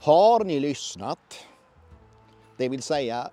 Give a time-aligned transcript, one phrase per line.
[0.00, 1.46] Har ni lyssnat?
[2.56, 3.30] Det vill säga,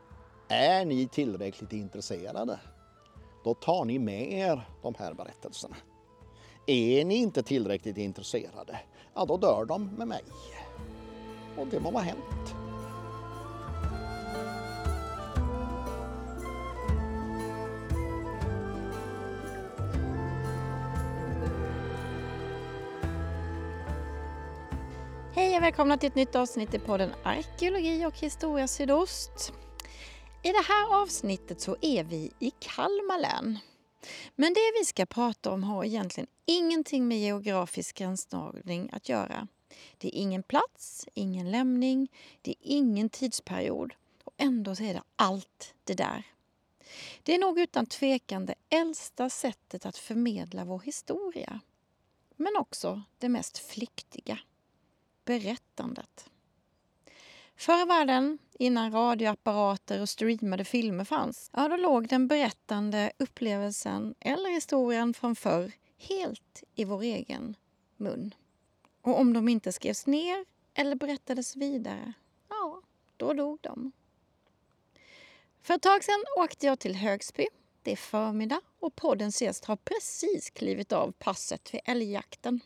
[0.47, 2.59] är ni tillräckligt intresserade?
[3.43, 5.75] Då tar ni med er de här berättelserna.
[6.67, 8.79] Är ni inte tillräckligt intresserade,
[9.13, 10.23] ja då dör de med mig.
[11.57, 12.64] Och det må vara hänt.
[25.65, 29.53] Välkomna till ett nytt avsnitt i podden Arkeologi och historia sydost.
[30.43, 33.59] I det här avsnittet så är vi i Kalmar län.
[34.35, 39.47] Men det vi ska prata om har egentligen ingenting med geografisk gränsdragning att göra.
[39.97, 43.93] Det är ingen plats, ingen lämning, det är ingen tidsperiod
[44.23, 46.23] och ändå så är det allt det där.
[47.23, 51.59] Det är nog utan tvekan det äldsta sättet att förmedla vår historia.
[52.35, 54.39] Men också det mest flyktiga
[55.25, 56.29] berättandet.
[57.55, 64.15] Förr i världen, innan radioapparater och streamade filmer fanns, ja, då låg den berättande upplevelsen
[64.19, 67.55] eller historien från förr helt i vår egen
[67.97, 68.33] mun.
[69.01, 72.13] Och om de inte skrevs ner eller berättades vidare,
[72.49, 72.81] ja,
[73.17, 73.91] då dog de.
[75.61, 77.47] För ett tag sedan åkte jag till Högsby.
[77.83, 82.59] Det är förmiddag och poddens gäst har precis klivit av passet vid älgjakten.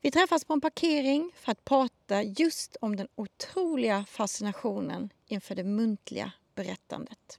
[0.00, 5.64] Vi träffas på en parkering för att prata just om den otroliga fascinationen inför det
[5.64, 7.38] muntliga berättandet.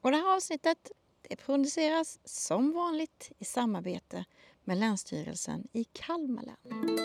[0.00, 0.90] Och det här avsnittet
[1.28, 4.24] det produceras som vanligt i samarbete
[4.64, 6.98] med Länsstyrelsen i Kalmar län.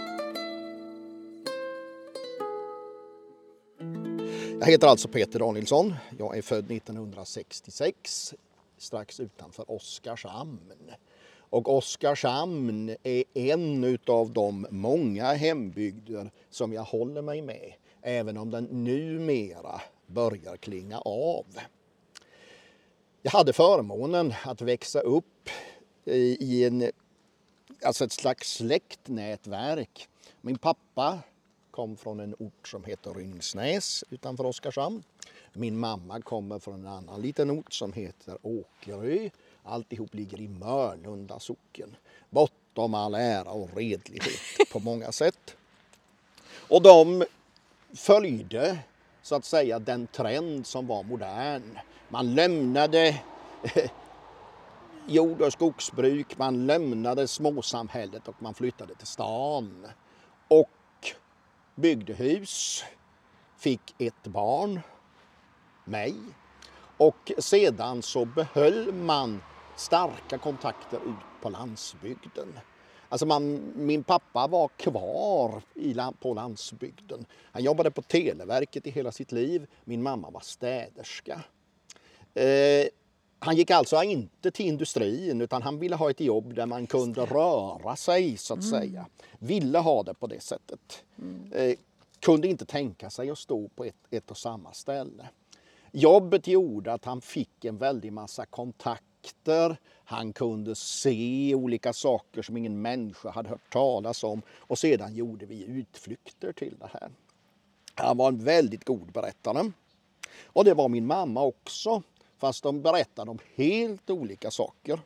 [4.60, 5.94] Jag heter alltså Peter Danielsson.
[6.18, 8.34] Jag är född 1966
[8.78, 10.74] strax utanför Oskarshamn.
[11.50, 18.52] Och Oskarshamn är en av de många hembygder som jag håller mig med, även om
[18.52, 21.46] den numera börjar klinga av.
[23.22, 25.50] Jag hade förmånen att växa upp
[26.06, 26.92] i en,
[27.82, 30.08] alltså ett slags släktnätverk.
[30.42, 31.20] Min pappa
[31.72, 35.04] kom från en ort som heter Ryngsnäs utanför Oskarshamn.
[35.54, 39.30] Min mamma kommer från en annan liten ort som heter Åkerö
[39.68, 41.96] Alltihop ligger i Mörlunda socken.
[42.30, 44.42] Bortom all ära och redlighet
[44.72, 45.56] på många sätt.
[46.70, 47.26] Och de
[47.96, 48.80] följde
[49.22, 51.78] så att säga den trend som var modern.
[52.10, 53.22] Man lämnade
[55.08, 59.88] jord och skogsbruk, man lämnade småsamhället och man flyttade till stan.
[60.48, 60.70] Och
[61.76, 62.84] byggde hus,
[63.58, 64.80] fick ett barn,
[65.86, 66.16] mig.
[66.98, 69.42] Och sedan så behöll man
[69.78, 72.60] starka kontakter ut på landsbygden.
[73.10, 77.26] Alltså man, min pappa var kvar i, på landsbygden.
[77.52, 79.68] Han jobbade på Televerket i hela sitt liv.
[79.84, 81.44] Min mamma var städerska.
[82.34, 82.88] Eh,
[83.40, 87.26] han gick alltså inte till industrin utan han ville ha ett jobb där man kunde
[87.26, 88.72] röra sig så att mm.
[88.72, 89.06] säga.
[89.40, 91.04] Ville ha det på det sättet.
[91.18, 91.52] Mm.
[91.54, 91.78] Eh,
[92.20, 95.30] kunde inte tänka sig att stå på ett, ett och samma ställe.
[95.92, 102.42] Jobbet gjorde att han fick en väldig massa kontakt kontakter, han kunde se olika saker
[102.42, 107.12] som ingen människa hade hört talas om och sedan gjorde vi utflykter till det här.
[107.96, 109.72] Han var en väldigt god berättare.
[110.46, 112.04] Och det var min mamma också,
[112.38, 115.00] fast de berättade om helt olika saker.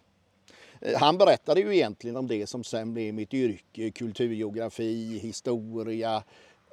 [0.82, 6.24] Eh, han berättade ju egentligen om det som sen blev mitt yrke, kulturgeografi, historia,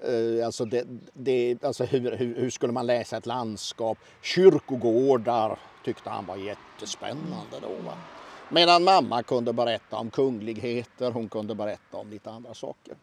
[0.02, 3.98] Eh, alltså, det, det, alltså hur, hur, hur, skulle man läsa ett landskap?
[4.22, 7.82] Kyrkogårdar, tyckte han var jättespännande då.
[7.86, 7.98] Va?
[8.50, 12.94] Medan mamma kunde berätta om kungligheter, hon kunde berätta om lite andra saker.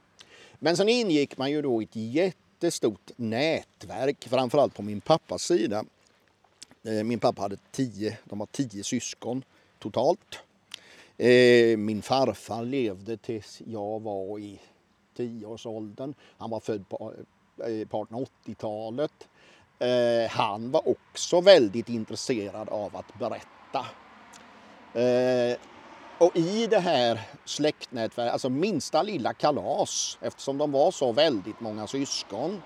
[0.60, 5.86] Men sen ingick man ju då i ett jättestort nätverk, framförallt på min pappas sida.
[6.84, 9.44] Eh, min pappa hade tio, de var tio syskon
[9.80, 10.40] totalt.
[11.18, 14.60] Eh, min farfar levde tills jag var i
[15.16, 16.14] tioårsåldern.
[16.38, 17.14] Han var född på
[17.58, 19.28] eh, 1880-talet.
[19.80, 23.86] Eh, han var också väldigt intresserad av att berätta.
[25.00, 25.58] Eh,
[26.18, 31.88] och i det här släktnätverket, alltså minsta lilla kalas, eftersom de var så väldigt många
[31.88, 32.62] syskon,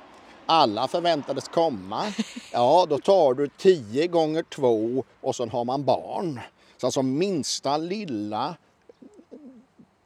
[0.46, 2.14] alla förväntades komma,
[2.54, 6.40] ja då tar du tio gånger två och så har man barn.
[6.78, 8.56] Så alltså minsta lilla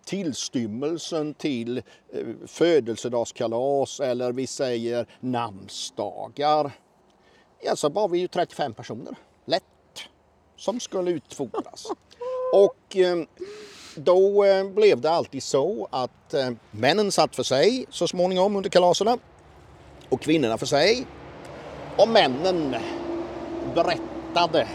[0.05, 1.83] tillstymmelsen till eh,
[2.47, 6.71] födelsedagskalas eller vi säger namnsdagar
[7.75, 9.15] så var vi ju 35 personer,
[9.45, 9.63] lätt,
[10.57, 11.87] som skulle utfodras.
[12.53, 13.17] Och eh,
[13.95, 16.33] då eh, blev det alltid så att
[16.71, 19.17] männen satt för sig så småningom under kalaserna
[20.09, 21.05] och kvinnorna för sig.
[21.97, 22.75] Och männen
[23.75, 24.67] berättade.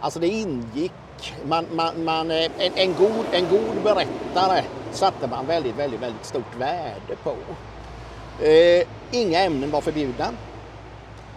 [0.00, 0.92] Alltså det ingick,
[1.44, 6.24] man, man, man, eh, en, en, god, en god berättare satte man väldigt, väldigt, väldigt
[6.24, 7.36] stort värde på.
[8.44, 10.28] Eh, inga ämnen var förbjudna.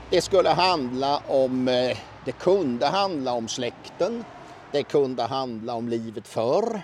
[0.10, 4.24] Det skulle handla om, eh, det kunde handla om släkten.
[4.72, 6.82] Det kunde handla om livet förr.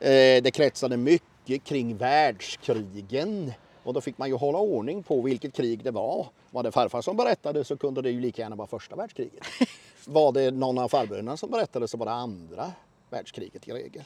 [0.00, 3.52] Eh, det kretsade mycket kring världskrigen.
[3.84, 6.26] Och då fick man ju hålla ordning på vilket krig det var.
[6.50, 9.44] Var det farfar som berättade så kunde det ju lika gärna vara första världskriget.
[10.06, 12.72] Var det någon av farbröderna som berättade så var det andra
[13.10, 14.04] världskriget i regel.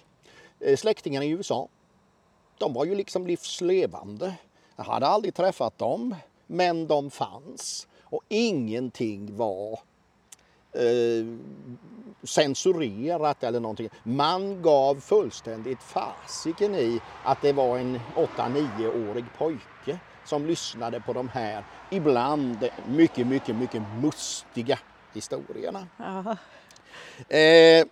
[0.61, 1.69] Eh, släktingarna i USA,
[2.59, 4.35] de var ju liksom livslevande.
[4.77, 6.15] Jag hade aldrig träffat dem,
[6.47, 7.87] men de fanns.
[8.01, 9.81] Och ingenting var
[10.73, 11.27] eh,
[12.23, 13.89] censurerat eller någonting.
[14.03, 21.29] Man gav fullständigt fasiken i att det var en 8-9-årig pojke som lyssnade på de
[21.29, 24.79] här ibland mycket, mycket, mycket mustiga
[25.15, 25.87] historierna.
[27.29, 27.87] Eh,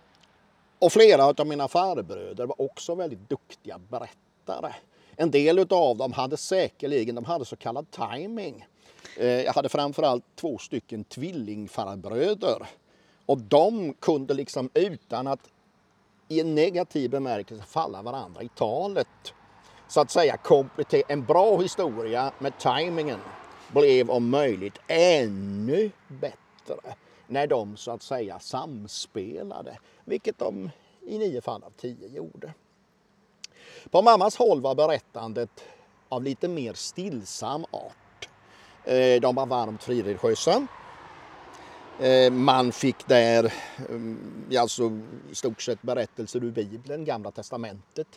[0.79, 4.73] och flera av mina farbröder var också väldigt duktiga berättare.
[5.15, 8.65] En del av dem hade säkerligen de hade så kallad timing.
[9.19, 12.67] Eh, jag hade framförallt två stycken tvillingfarbröder
[13.25, 15.49] och de kunde liksom utan att
[16.27, 19.33] i en negativ bemärkelse falla varandra i talet
[19.87, 23.19] så att säga komplettera en bra historia med tajmingen
[23.71, 26.95] blev om möjligt ännu bättre
[27.27, 30.69] när de så att säga samspelade, vilket de
[31.01, 32.53] i nio fall av tio gjorde.
[33.91, 35.63] På mammas håll var berättandet
[36.09, 38.06] av lite mer stillsam art.
[38.87, 40.67] Eh, de var varmt frireligiösa.
[41.99, 44.99] Eh, man fick där eh, alltså
[45.31, 48.07] i stort sett berättelser ur Bibeln, Gamla Testamentet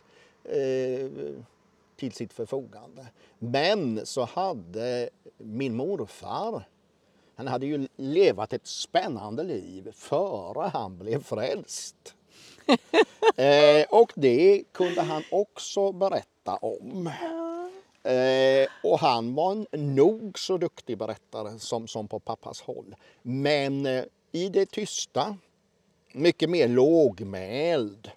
[1.96, 3.06] till sitt förfogande.
[3.38, 6.68] Men så hade min morfar,
[7.36, 12.14] han hade ju levat ett spännande liv före han blev frälst.
[13.36, 17.10] eh, och det kunde han också berätta om.
[18.02, 22.94] Eh, och han var en nog så duktig berättare som, som på pappas håll.
[23.22, 25.36] Men eh, i det tysta,
[26.12, 28.10] mycket mer lågmäld.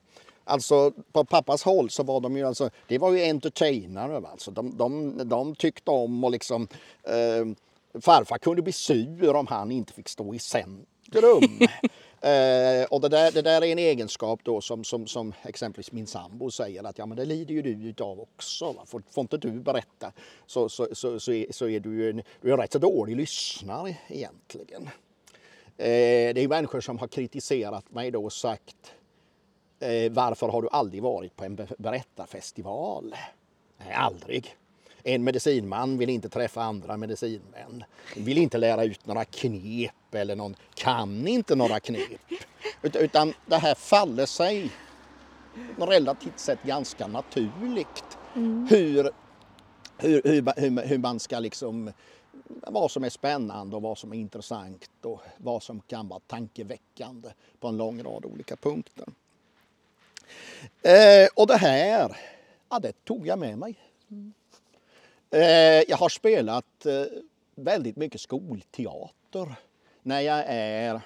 [0.44, 4.52] Alltså på pappas håll så var de ju alltså, det var ju entertainare alltså.
[4.52, 6.68] De, de, de tyckte om och liksom
[7.04, 7.46] eh,
[8.02, 11.60] farfar kunde bli sur om han inte fick stå i centrum.
[12.24, 16.08] eh, och det där, det där är en egenskap då som, som, som exempelvis min
[16.08, 18.72] sambo säger att ja men det lider ju du utav också.
[18.72, 18.84] Va?
[18.86, 20.12] Får, får inte du berätta
[20.46, 22.80] så, så, så, så, är, så är du ju en, du är en rätt så
[22.80, 24.84] dålig lyssnare egentligen.
[25.78, 28.94] Eh, det är människor som har kritiserat mig då och sagt
[29.84, 33.16] Eh, varför har du aldrig varit på en berättarfestival?
[33.78, 34.56] Nej, aldrig.
[35.04, 37.84] En medicinman vill inte träffa andra medicinmän.
[38.16, 42.22] Vill inte lära ut några knep eller någon kan inte några knep.
[42.82, 44.72] Utan det här faller sig
[45.78, 48.18] relativt sett ganska naturligt.
[48.36, 48.68] Mm.
[48.70, 49.12] Hur,
[49.98, 50.22] hur,
[50.58, 51.92] hur, hur, man ska liksom
[52.68, 57.30] vad som är spännande och vad som är intressant och vad som kan vara tankeväckande
[57.60, 59.06] på en lång rad olika punkter.
[60.82, 62.18] Eh, och det här,
[62.70, 63.76] ja, det tog jag med mig.
[64.12, 64.34] Mm.
[65.34, 67.04] Eh, jag har spelat eh,
[67.56, 69.56] väldigt mycket skolteater
[70.02, 71.02] när jag är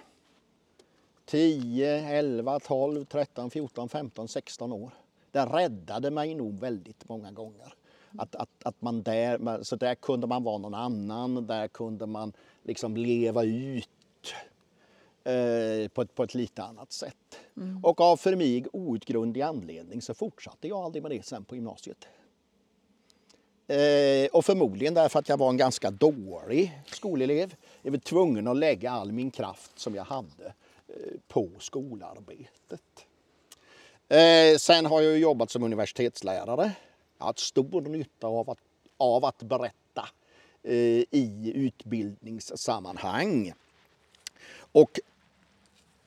[1.26, 4.92] 10, 11, 12, 13, 14, 15, 16 år.
[5.32, 7.74] Det räddade mig nog väldigt många gånger.
[8.18, 12.34] Att, att, att man där, så där kunde man vara någon annan, där kunde man
[12.64, 13.90] liksom leva ut
[15.28, 17.40] Eh, på, ett, på ett lite annat sätt.
[17.58, 17.80] Mm.
[17.84, 22.08] Och av för mig outgrundlig anledning så fortsatte jag aldrig med det sen på gymnasiet.
[23.68, 27.56] Eh, och förmodligen därför att jag var en ganska dålig skolelev.
[27.82, 30.46] Jag var tvungen att lägga all min kraft som jag hade
[30.88, 30.94] eh,
[31.28, 32.82] på skolarbetet.
[34.10, 36.72] Eh, sen har jag jobbat som universitetslärare.
[37.18, 38.60] Jag har haft stor nytta av att,
[38.98, 40.10] av att berätta
[40.64, 43.54] eh, i utbildningssammanhang.
[44.72, 45.00] Och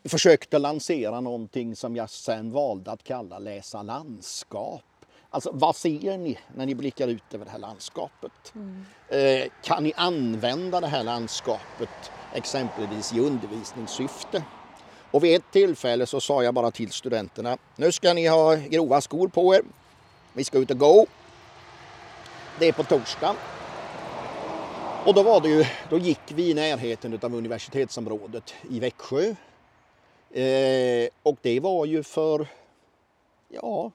[0.04, 4.82] försökte lansera någonting som jag sen valde att kalla läsa landskap.
[5.30, 8.52] Alltså vad ser ni när ni blickar ut över det här landskapet?
[8.54, 8.84] Mm.
[9.08, 14.44] Eh, kan ni använda det här landskapet exempelvis i undervisningssyfte?
[15.10, 19.00] Och vid ett tillfälle så sa jag bara till studenterna, nu ska ni ha grova
[19.00, 19.62] skor på er.
[20.32, 21.06] Vi ska ut och gå.
[22.58, 23.36] Det är på torsdag.
[25.06, 29.34] Och då var det ju, då gick vi i närheten av universitetsområdet i Växjö
[30.30, 32.46] Eh, och det var ju för,
[33.48, 33.90] ja,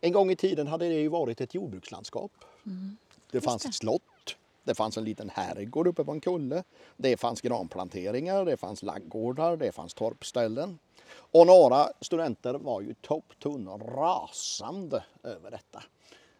[0.00, 2.32] en gång i tiden hade det ju varit ett jordbrukslandskap.
[2.66, 2.96] Mm.
[3.30, 6.64] Det fanns ett slott, Det fanns en liten herrgård uppe på en kulle.
[6.96, 10.78] Det fanns granplanteringar, det fanns laggårdar, det fanns torpställen.
[11.10, 15.82] Och några studenter var ju topptunna och rasande över detta.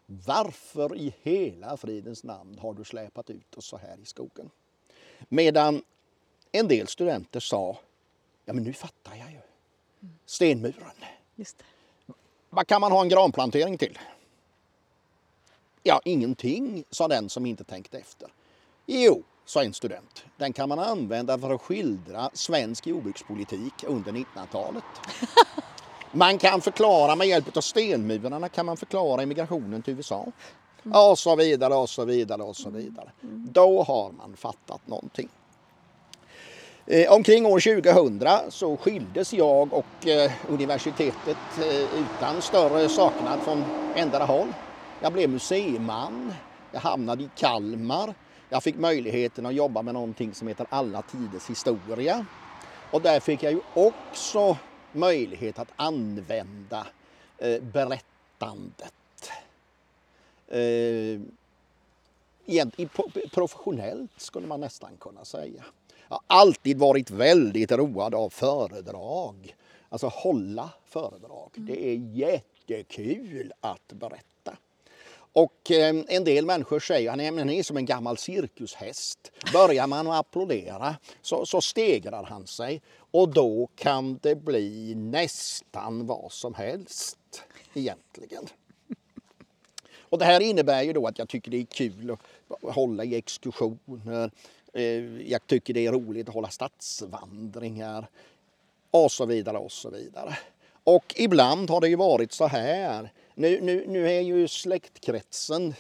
[0.06, 4.50] Varför i hela fridens namn har du släpat ut oss så här i skogen?
[5.28, 5.82] Medan
[6.52, 7.78] en del studenter sa,
[8.44, 9.40] ja men nu fattar jag ju.
[10.26, 10.90] Stenmuren.
[11.34, 11.64] Just det.
[12.50, 13.98] Vad kan man ha en granplantering till?
[15.82, 18.28] Ja, ingenting, sa den som inte tänkte efter.
[18.86, 24.84] Jo, sa en student, den kan man använda för att skildra svensk jordbrukspolitik under 1900-talet.
[26.12, 30.26] Man kan förklara med hjälp av stenmurarna kan man förklara immigrationen till USA.
[30.94, 33.10] Och så vidare och så vidare och så vidare.
[33.52, 35.28] Då har man fattat någonting.
[36.90, 43.64] Eh, omkring år 2000 så skildes jag och eh, universitetet eh, utan större saknad från
[43.94, 44.48] ändra håll.
[45.00, 46.32] Jag blev museiman,
[46.72, 48.14] jag hamnade i Kalmar,
[48.48, 52.26] jag fick möjligheten att jobba med någonting som heter Alla tiders historia.
[52.90, 54.56] Och där fick jag ju också
[54.92, 56.86] möjlighet att använda
[57.60, 58.92] berättandet.
[60.48, 61.20] Eh,
[63.32, 65.64] professionellt skulle man nästan kunna säga.
[66.08, 69.56] Jag har alltid varit väldigt road av föredrag.
[69.88, 71.50] Alltså hålla föredrag.
[71.56, 71.66] Mm.
[71.66, 74.56] Det är jättekul att berätta.
[75.32, 79.32] Och eh, en del människor säger att han är som en gammal cirkushäst.
[79.52, 86.06] Börjar man att applådera så, så stegrar han sig och då kan det bli nästan
[86.06, 87.42] vad som helst
[87.74, 88.46] egentligen.
[90.10, 93.14] Och det här innebär ju då att jag tycker det är kul att hålla i
[93.14, 94.30] exkursioner.
[94.74, 94.82] Eh,
[95.30, 98.06] jag tycker det är roligt att hålla stadsvandringar
[98.90, 100.38] och så vidare och så vidare.
[100.84, 103.12] Och ibland har det ju varit så här.
[103.34, 105.74] Nu, nu, nu är ju släktkretsen,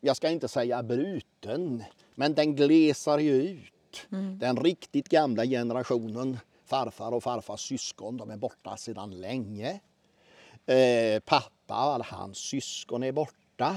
[0.00, 4.06] jag ska inte säga bruten, men den glesar ju ut.
[4.12, 4.38] Mm.
[4.38, 9.80] Den riktigt gamla generationen, farfar och farfars syskon, de är borta sedan länge.
[10.66, 13.76] Eh, pappa, alla hans syskon är borta.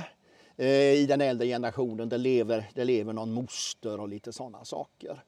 [0.60, 5.24] Eh, I den äldre generationen det lever, det lever någon moster och lite sådana saker.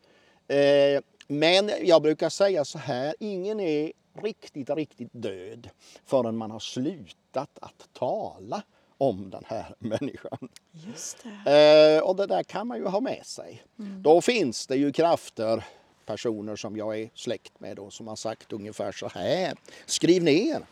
[0.47, 5.69] Eh, men jag brukar säga så här, ingen är riktigt, riktigt död
[6.05, 8.63] förrän man har slutat att tala
[8.97, 10.49] om den här människan.
[10.71, 11.97] Just det.
[11.97, 13.63] Eh, och det där kan man ju ha med sig.
[13.79, 14.01] Mm.
[14.01, 15.65] Då finns det ju krafter,
[16.05, 19.53] personer som jag är släkt med då, som har sagt ungefär så här.
[19.85, 20.65] Skriv ner.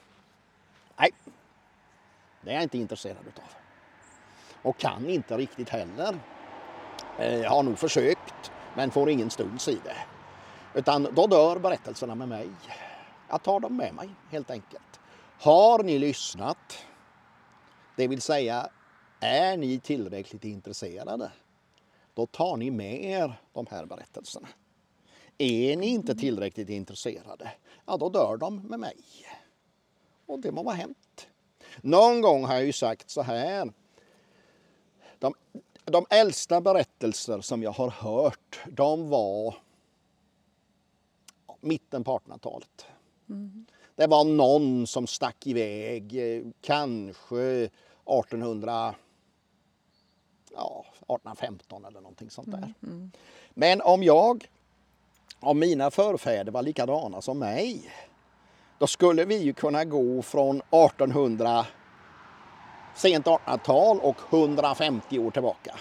[0.97, 1.11] Nej,
[2.41, 3.58] det är jag inte intresserad utav.
[4.63, 6.19] Och kan inte riktigt heller.
[7.17, 9.97] Jag har nog försökt men får ingen stuns i det.
[10.79, 12.49] Utan då dör berättelserna med mig.
[13.29, 14.99] Jag tar dem med mig helt enkelt.
[15.39, 16.85] Har ni lyssnat,
[17.95, 18.69] det vill säga
[19.19, 21.31] är ni tillräckligt intresserade,
[22.13, 24.47] då tar ni med er de här berättelserna.
[25.37, 27.51] Är ni inte tillräckligt intresserade,
[27.85, 28.97] ja då dör de med mig.
[30.25, 31.27] Och det må vara hänt.
[31.81, 33.73] Någon gång har jag ju sagt så här.
[35.19, 35.33] De,
[35.85, 39.55] de äldsta berättelser som jag har hört, de var
[41.61, 42.85] mitten på 1800-talet.
[43.29, 43.65] Mm.
[43.95, 47.69] Det var någon som stack iväg, eh, kanske
[48.05, 48.95] 1800,
[50.51, 52.57] ja, 1815 eller någonting sånt där.
[52.57, 52.75] Mm.
[52.83, 53.11] Mm.
[53.53, 54.49] Men om jag,
[55.39, 57.91] om mina förfäder var likadana som mig,
[58.77, 61.65] då skulle vi ju kunna gå från 1800
[62.99, 65.75] sent 1800-tal och 150 år tillbaka.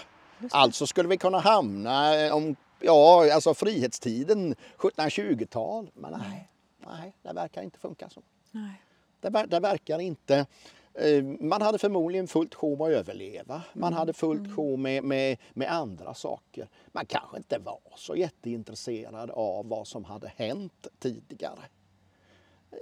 [0.51, 5.91] Alltså skulle vi kunna hamna eh, om ja, alltså frihetstiden 1720-tal.
[5.93, 8.21] Men nej, nej, det verkar inte funka så.
[8.51, 8.81] Nej.
[9.21, 10.45] Det, det verkar inte.
[10.93, 13.61] Eh, man hade förmodligen fullt sjå med att överleva.
[13.73, 13.97] Man mm.
[13.97, 14.55] hade fullt mm.
[14.55, 16.67] sjå med, med, med andra saker.
[16.87, 21.59] Man kanske inte var så jätteintresserad av vad som hade hänt tidigare.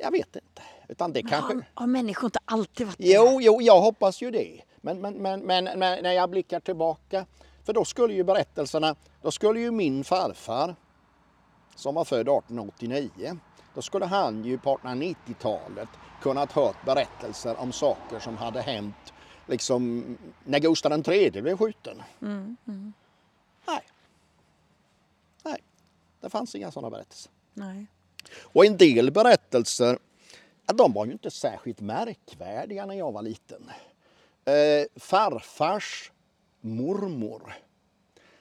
[0.02, 0.62] Jag vet inte.
[0.88, 1.54] Utan det kanske...
[1.54, 2.98] har, har människor inte alltid varit?
[3.00, 4.62] Jo, jo, jag hoppas ju det.
[4.82, 7.26] Men, men, men, men, men när jag blickar tillbaka,
[7.64, 10.76] för då skulle ju berättelserna, då skulle ju min farfar
[11.76, 13.40] som var född 1889,
[13.76, 15.90] då skulle han ju på 1890-talet
[16.22, 19.14] kunnat hört berättelser om saker som hade hänt
[19.48, 20.04] liksom
[20.44, 22.04] när Gustav III blev skjuten.
[22.22, 22.94] Mm, mm.
[23.68, 23.82] Nej.
[25.44, 25.64] Nej,
[26.22, 27.32] det fanns inga sådana berättelser.
[27.54, 27.86] Nej.
[28.42, 30.00] Och en del berättelser,
[30.74, 33.72] de var ju inte särskilt märkvärdiga när jag var liten.
[34.46, 36.12] Eh, farfars
[36.62, 37.54] mormor,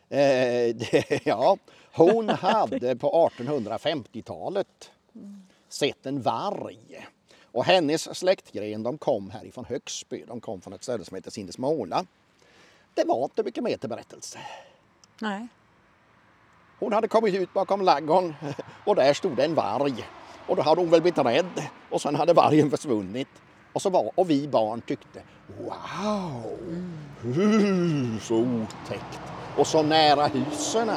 [0.09, 0.19] eh,
[0.77, 1.59] det, ja,
[1.93, 4.91] hon hade på 1850-talet
[5.69, 7.07] sett en varg.
[7.43, 12.07] Och hennes släktgren de kom härifrån Högsby, de kom från ett ställe som heter Sindesmåla.
[12.95, 14.39] Det var inte mycket mer till berättelse.
[15.21, 15.49] Nej.
[16.79, 18.35] Hon hade kommit ut bakom ladugården
[18.85, 20.05] och där stod en varg.
[20.47, 23.29] Och då hade hon väl blivit rädd och sen hade vargen försvunnit.
[23.73, 26.43] Och, så var, och vi barn tyckte wow,
[28.21, 29.21] så otäckt
[29.57, 30.91] och så nära husen.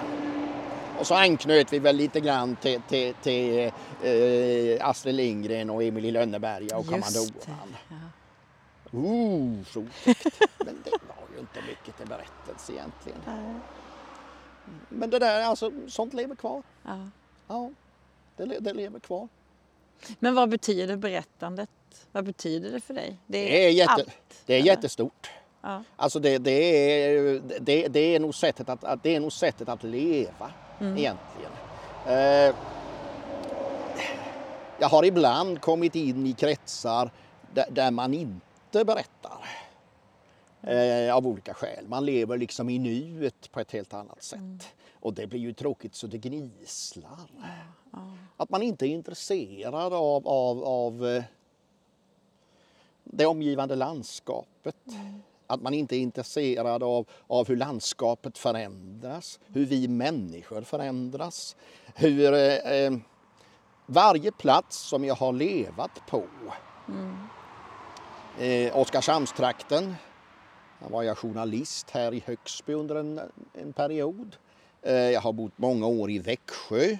[0.99, 3.71] Och så anknöt vi väl lite grann till, till, till
[4.03, 7.75] eh, Astrid Lindgren och Emil i Lönneberga och kommandoran.
[7.89, 7.95] Ja.
[8.93, 10.39] Uh, så otäckt.
[10.57, 13.19] Men det var ju inte mycket till berättelse egentligen.
[14.89, 16.63] Men det där, alltså, sånt lever kvar.
[16.83, 17.09] Ja.
[17.47, 17.71] ja
[18.37, 19.27] det, det lever kvar.
[20.19, 21.69] Men vad betyder berättandet?
[22.11, 23.17] Vad betyder det för dig?
[23.27, 24.09] Det är, det är, jätte, allt,
[24.45, 25.29] det är jättestort.
[25.61, 25.83] Ja.
[25.95, 29.83] Alltså det, det, är, det, det, är nog sättet att, det är nog sättet att
[29.83, 30.97] leva mm.
[30.97, 31.51] egentligen.
[32.07, 32.55] Eh,
[34.79, 37.11] jag har ibland kommit in i kretsar
[37.53, 39.68] där, där man inte berättar.
[40.61, 41.87] Eh, av olika skäl.
[41.87, 44.39] Man lever liksom i nuet på ett helt annat sätt.
[44.39, 44.59] Mm.
[44.93, 47.29] Och det blir ju tråkigt så det gnisslar.
[47.93, 48.17] Mm.
[48.37, 51.23] Att man inte är intresserad av, av, av eh,
[53.03, 54.75] det omgivande landskapet.
[54.87, 55.21] Mm.
[55.47, 61.55] Att man inte är intresserad av, av hur landskapet förändras, hur vi människor förändras.
[61.95, 62.93] Hur eh, eh
[63.85, 66.23] varje plats som jag har levat på,
[66.87, 67.17] mm.
[68.39, 69.95] eh, Oskarshamnstrakten,
[70.79, 73.21] där var jag journalist här i Högsby under en,
[73.53, 74.35] en period.
[74.81, 76.97] Eh, jag har bott många år i Växjö,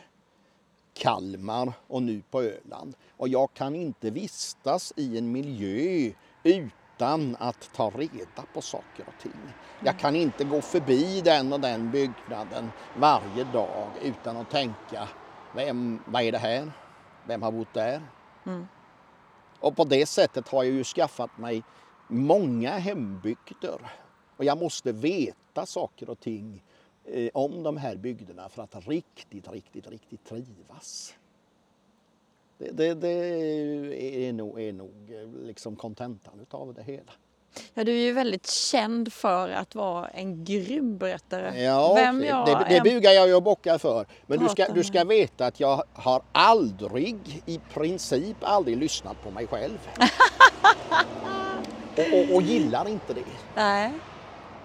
[0.93, 2.95] Kalmar och nu på Öland.
[3.17, 6.12] Och jag kan inte vistas i en miljö
[6.43, 9.53] utan att ta reda på saker och ting.
[9.83, 15.07] Jag kan inte gå förbi den och den byggnaden varje dag utan att tänka,
[15.55, 16.71] vem, vad är det här?
[17.27, 18.01] Vem har bott där?
[18.45, 18.67] Mm.
[19.59, 21.63] Och på det sättet har jag ju skaffat mig
[22.09, 23.79] många hembygder.
[24.37, 26.63] Och jag måste veta saker och ting
[27.05, 31.15] eh, om de här bygderna för att riktigt, riktigt, riktigt trivas.
[32.57, 37.11] Det, det, det är nog, är nog eh, liksom kontentan utav det hela.
[37.74, 41.61] Ja, du är ju väldigt känd för att vara en grym berättare.
[41.61, 44.05] Ja, Vem jag det, det bugar jag ju och bockar för.
[44.27, 49.31] Men du ska, du ska veta att jag har aldrig, i princip aldrig lyssnat på
[49.31, 49.77] mig själv.
[52.00, 53.24] och, och, och gillar inte det.
[53.55, 53.92] Nej.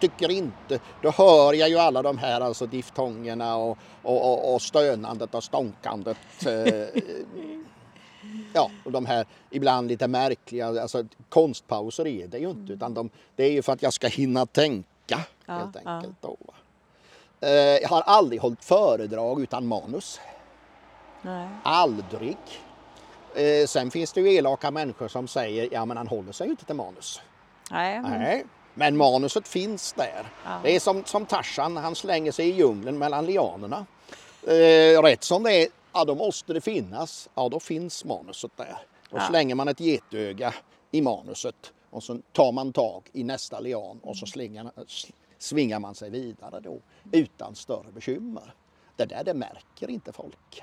[0.01, 0.79] Tycker inte.
[1.03, 6.17] Då hör jag ju alla de här alltså diftongerna och, och, och stönandet och stånkandet.
[6.47, 7.03] Eh,
[8.53, 13.11] ja, och de här ibland lite märkliga, alltså konstpauser är det ju inte utan de,
[13.37, 14.85] det är ju för att jag ska hinna tänka
[15.47, 16.17] ja, helt enkelt.
[16.21, 16.29] Ja.
[16.29, 16.37] Då,
[17.47, 20.21] eh, jag har aldrig hållit föredrag utan manus.
[21.23, 21.49] Nej.
[21.63, 22.37] Aldrig.
[23.35, 26.51] Eh, sen finns det ju elaka människor som säger ja men han håller sig ju
[26.51, 27.21] inte till manus.
[27.71, 28.01] Nej.
[28.01, 28.21] Men...
[28.21, 28.45] Nej.
[28.75, 30.27] Men manuset finns där.
[30.45, 30.61] Ja.
[30.63, 33.87] Det är som, som Tarzan, han slänger sig i djungeln mellan lianerna.
[34.43, 37.29] Eh, rätt som det är, ja då måste det finnas.
[37.35, 38.79] Ja då finns manuset där.
[39.11, 39.27] Då ja.
[39.29, 40.55] slänger man ett getöga
[40.91, 44.71] i manuset och så tar man tag i nästa lian och så slingar,
[45.39, 46.81] svingar man sig vidare då
[47.13, 48.55] utan större bekymmer.
[48.97, 50.63] Det där det märker inte folk.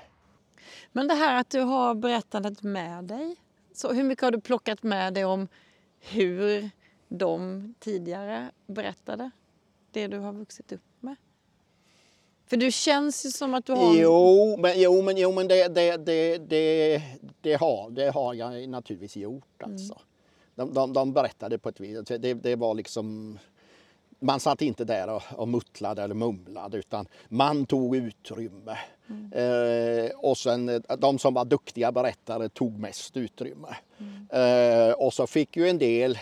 [0.92, 3.36] Men det här att du har berättandet med dig.
[3.72, 5.48] Så hur mycket har du plockat med dig om
[6.00, 6.70] hur
[7.08, 9.30] de tidigare berättade?
[9.90, 11.16] Det du har vuxit upp med?
[12.46, 13.94] För du känns ju som att du har...
[13.94, 17.02] Jo, men, jo, men, jo, men det, det, det, det,
[17.40, 19.62] det, har, det har jag naturligtvis gjort.
[19.62, 19.92] Alltså.
[19.92, 20.04] Mm.
[20.54, 21.98] De, de, de berättade på ett vis.
[22.08, 23.38] Det, det var liksom
[24.22, 28.78] man satt inte där och, och muttlade eller mumlade utan man tog utrymme.
[29.08, 29.32] Mm.
[29.32, 33.76] Eh, och sen eh, de som var duktiga berättare tog mest utrymme.
[33.98, 34.28] Mm.
[34.30, 36.18] Eh, och så fick ju en del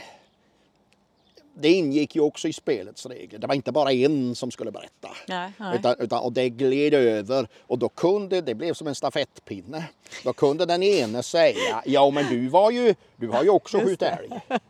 [1.55, 3.39] det ingick ju också i spelets regler.
[3.39, 5.09] Det var inte bara en som skulle berätta.
[5.29, 5.79] Nej, nej.
[5.79, 9.85] Utan, utan, och det gled över och då kunde, det blev som en stafettpinne.
[10.25, 14.03] Då kunde den ene säga, ja men du var ju, du har ju också skjutit
[14.03, 14.41] älg.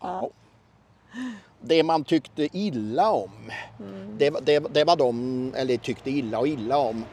[0.00, 0.30] Ja
[1.66, 3.30] det man tyckte illa om,
[3.80, 4.18] mm.
[4.18, 7.04] det, det, det, var de, eller tyckte illa och illa om.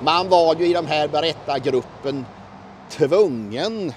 [0.00, 2.26] Man var ju i den här berättargruppen
[2.90, 3.92] tvungen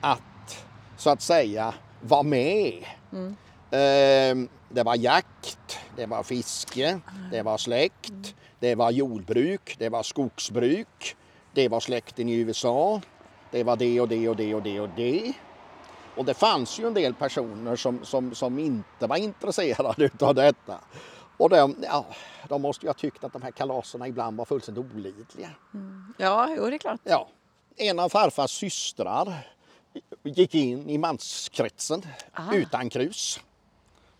[0.00, 0.64] att
[0.96, 2.84] så att säga vara med.
[3.12, 3.36] Mm.
[3.70, 7.00] Ehm, det var jakt, det var fiske,
[7.30, 11.16] det var släkt, det var jordbruk, det var skogsbruk,
[11.52, 13.00] det var släkten i USA,
[13.50, 15.32] det var det och det och det och det och det.
[16.16, 20.80] Och det fanns ju en del personer som, som, som inte var intresserade av detta.
[21.36, 22.06] Och de, ja,
[22.48, 25.50] de måste ju ha tyckt att de här kalaserna ibland var fullständigt olidliga.
[25.74, 26.14] Mm.
[26.18, 27.00] Ja, jo, det är klart.
[27.04, 27.28] Ja.
[27.76, 29.46] En av farfars systrar
[30.22, 32.06] gick in i manskretsen
[32.38, 32.54] Aha.
[32.54, 33.40] utan krus.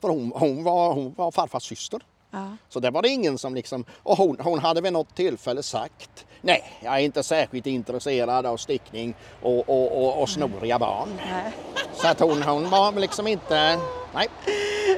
[0.01, 2.03] För hon, hon, var, hon var farfars syster.
[2.31, 2.57] Ja.
[2.69, 6.26] Så det var det ingen som liksom, och hon, hon hade vid något tillfälle sagt
[6.41, 11.09] Nej, jag är inte särskilt intresserad av stickning och, och, och, och snoriga barn.
[11.17, 11.53] Nej.
[11.95, 13.79] Så att hon, hon var liksom inte,
[14.15, 14.29] nej.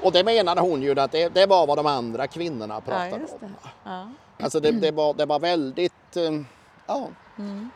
[0.03, 3.23] Och det menade hon ju att det, det var vad de andra kvinnorna Ja, pratade
[3.23, 3.55] just om.
[3.85, 4.09] Ja.
[4.41, 6.41] Alltså det, det, var, det var väldigt, eh,
[6.87, 7.09] ja.
[7.39, 7.71] Mm.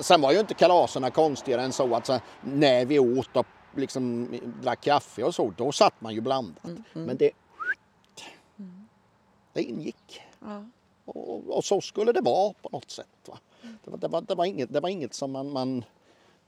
[0.00, 4.28] Sen var ju inte kalaserna konstigare än så att så, när vi åt och liksom
[4.62, 6.64] drack kaffe och så, då satt man ju blandat.
[6.64, 7.30] Mm, Men det,
[9.52, 10.22] det ingick.
[10.40, 10.64] Ja.
[11.08, 13.28] Och, och så skulle det vara på något sätt.
[13.28, 13.38] Va?
[13.84, 15.84] Det, var, det, var, det, var inget, det var inget som man, man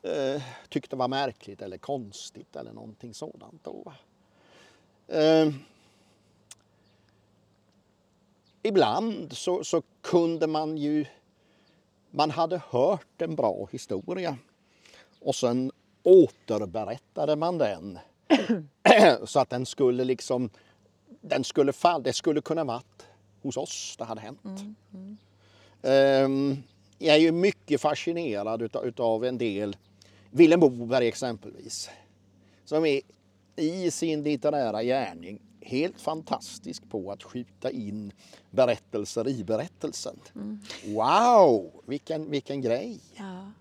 [0.03, 3.65] eh, tyckte var märkligt eller konstigt eller någonting sådant.
[3.65, 3.95] Då, va?
[5.19, 5.53] Eh,
[8.63, 11.07] ibland så, så kunde man ju...
[12.11, 14.37] Man hade hört en bra historia
[15.21, 17.99] och sen återberättade man den
[19.25, 20.51] så att den skulle liksom...
[21.21, 23.10] Den skulle fall, det skulle kunna varit
[23.43, 24.41] hos oss det hade hänt.
[25.83, 26.57] Ehm,
[26.99, 29.77] jag är ju mycket fascinerad utav, utav en del,
[30.31, 31.91] Vilhelm Moberg exempelvis,
[32.65, 33.01] som är
[33.57, 38.13] i sin litterära gärning helt fantastisk på att skjuta in
[38.51, 40.17] berättelser i berättelsen.
[40.87, 43.01] Wow, vilken, vilken grej!
[43.17, 43.53] Ja.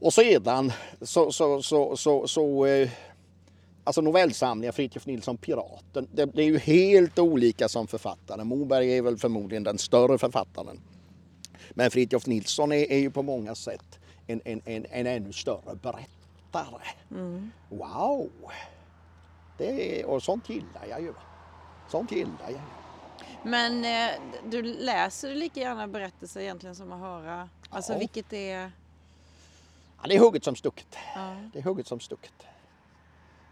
[0.00, 2.90] Och sedan så, så, så, så, så eh,
[3.88, 8.44] alltså novellsamlingar, Fritiof Nilsson Piraten, det, det är ju helt olika som författare.
[8.44, 10.80] Moberg är väl förmodligen den större författaren.
[11.70, 15.74] Men Fritiof Nilsson är, är ju på många sätt en, en, en, en ännu större
[15.82, 16.84] berättare.
[17.68, 18.30] Wow!
[19.58, 21.12] Det är, och sånt gillar jag ju.
[21.90, 22.60] Sånt gillar jag.
[23.42, 24.20] Men eh,
[24.50, 27.48] du läser lika gärna berättelser egentligen som att höra?
[27.70, 27.98] Alltså Ja.
[27.98, 28.70] vilket är...
[30.02, 30.96] Ja, det är hugget som stucket.
[31.14, 31.36] Ja.
[31.52, 32.32] Det är hugget som stucket.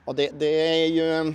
[0.07, 1.35] Och det, det är ju...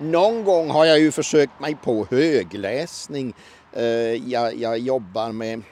[0.00, 3.34] Någon gång har jag ju försökt mig på högläsning.
[3.72, 3.84] Eh,
[4.30, 5.62] Jag, jag jobbar med...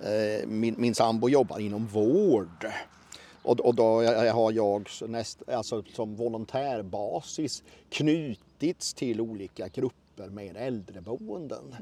[0.00, 2.66] eh, Min, min sambo jobbar inom vård.
[3.42, 11.74] Och, och då har jag näst, alltså som volontärbasis knutits till olika grupper med äldreboenden.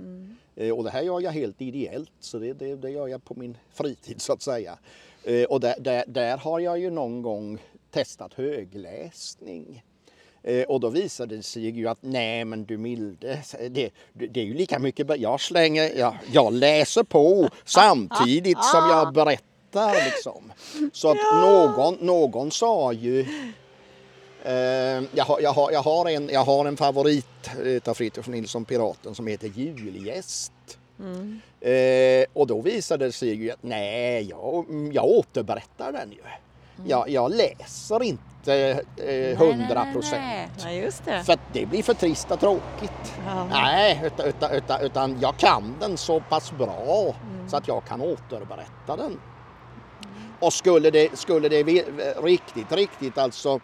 [0.56, 3.34] Eh, Och det här gör jag helt ideellt så det, det, det gör jag på
[3.34, 4.78] min fritid så att säga.
[5.28, 7.58] Eh, Och där, där, där har jag ju någon gång
[7.90, 9.82] testat högläsning.
[10.42, 14.44] Eh, Och då visade det sig ju att nej men du milde, det, det är
[14.44, 20.52] ju lika mycket, jag slänger, jag, jag läser på samtidigt som jag berättar liksom.
[20.92, 23.26] Så att någon, någon sa ju
[24.44, 24.54] Eh,
[25.14, 29.14] jag, har, jag, har, jag, har en, jag har en favorit utav Fritiof Nilsson Piraten
[29.14, 30.52] som heter Julgäst.
[31.60, 36.22] Eh, och då visade det sig ju att nej, jag, jag återberättar den ju.
[36.84, 39.38] Jag, jag läser inte eh,
[39.92, 40.62] procent.
[41.26, 43.12] För att det blir för trist och tråkigt.
[43.26, 43.46] Ja.
[43.50, 47.14] Nej, utan, utan, utan, utan jag kan den så pass bra
[47.48, 49.20] så att jag kan återberätta den.
[50.40, 51.62] Och skulle det, skulle det
[52.22, 53.60] riktigt, riktigt alltså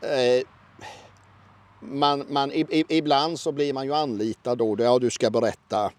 [0.00, 0.46] eh,
[1.80, 2.52] man, man,
[2.88, 5.90] ibland så blir man ju anlitad då, ja du ska berätta,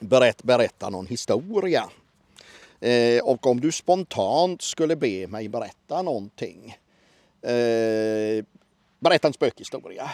[0.00, 1.90] berätt, berätta någon historia.
[2.80, 6.76] Eh, och om du spontant skulle be mig berätta någonting,
[7.42, 8.44] eh,
[9.00, 10.10] berätta en spökhistoria,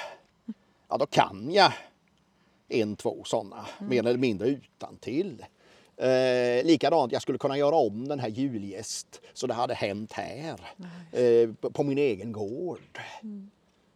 [0.89, 1.73] ja då kan jag
[2.69, 5.45] en, två sådana, mer eller mindre utan till.
[5.97, 10.61] Eh, likadant, jag skulle kunna göra om den här julgäst så det hade hänt här,
[11.13, 12.99] eh, på- på min egen gård.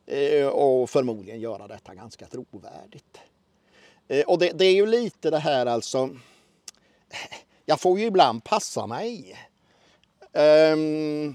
[0.07, 3.19] Eh, och förmodligen göra detta ganska trovärdigt.
[4.09, 6.11] Eh, och det, det är ju lite det här alltså,
[7.65, 9.37] jag får ju ibland passa mig.
[10.33, 11.35] Ehm,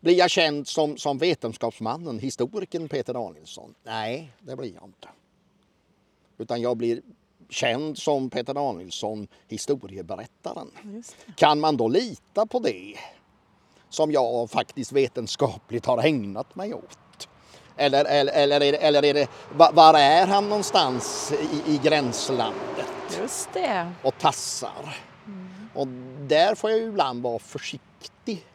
[0.00, 3.74] blir jag känd som, som vetenskapsmannen, historikern Peter Danielsson?
[3.82, 5.08] Nej, det blir jag inte.
[6.38, 7.02] Utan jag blir
[7.48, 10.70] känd som Peter Danielsson, historieberättaren.
[11.36, 12.94] Kan man då lita på det
[13.88, 16.98] som jag faktiskt vetenskapligt har ägnat mig åt?
[17.78, 19.28] Eller, eller, eller, är, det, eller är det,
[19.72, 23.92] var, är han någonstans i, i gränslandet Just det.
[24.02, 24.96] och tassar?
[25.74, 25.86] Och
[26.28, 28.46] där får jag ju ibland vara försiktig.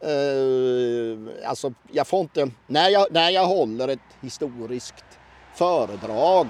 [0.00, 5.04] Eh, alltså, jag får inte, när, jag, när jag håller ett historiskt
[5.54, 6.48] föredrag,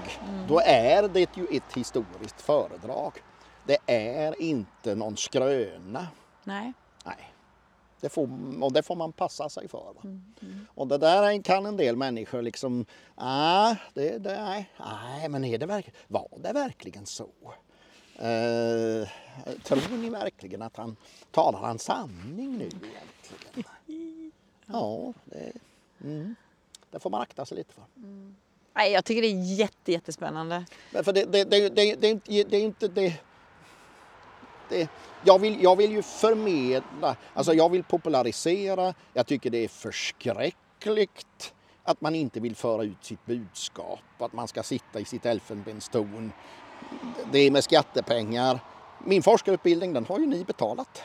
[0.48, 3.12] då är det ju ett historiskt föredrag.
[3.66, 6.06] Det är inte någon skröna.
[6.44, 6.72] Nej.
[8.02, 8.28] Det får,
[8.62, 9.94] och det får man passa sig för.
[9.94, 10.02] Va?
[10.74, 15.58] Och det där kan en del människor liksom, ah, det, det, nej, nej, men är
[15.58, 17.28] det verkligen, var det verkligen så?
[18.14, 19.08] Eh,
[19.62, 20.96] tror ni verkligen att han
[21.30, 23.64] talar han sanning nu egentligen?
[24.66, 25.52] Ja, det,
[26.00, 26.34] mm.
[26.90, 27.84] Det får man akta sig lite för.
[28.74, 30.64] Nej, jag tycker det är jätte, jättespännande.
[30.92, 33.20] För det, det, det, det, det, är det inte det...
[34.72, 34.88] det
[35.24, 38.94] jag, vill, jag vill ju förmedla, alltså jag vill popularisera.
[39.12, 41.54] Jag tycker det är förskräckligt
[41.84, 44.00] att man inte vill föra ut sitt budskap.
[44.18, 46.32] Att man ska sitta i sitt elfenbenstorn.
[47.32, 48.60] Det är med skattepengar.
[49.04, 51.02] Min forskarutbildning den har ju ni betalat.